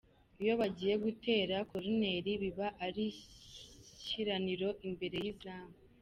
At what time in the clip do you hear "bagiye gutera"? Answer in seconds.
0.61-1.55